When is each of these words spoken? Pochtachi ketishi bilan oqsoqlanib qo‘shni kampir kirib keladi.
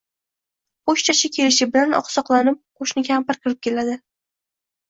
Pochtachi 0.89 1.29
ketishi 1.35 1.67
bilan 1.75 1.93
oqsoqlanib 1.99 2.57
qo‘shni 2.81 3.07
kampir 3.11 3.41
kirib 3.45 3.63
keladi. 3.69 3.99